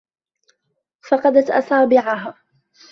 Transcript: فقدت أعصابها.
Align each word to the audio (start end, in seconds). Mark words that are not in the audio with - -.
فقدت 1.07 1.51
أعصابها. 1.51 2.35